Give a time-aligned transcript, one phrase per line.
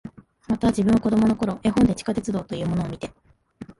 [0.47, 3.13] また、自分は子供の頃、絵本で地下鉄道というものを見て、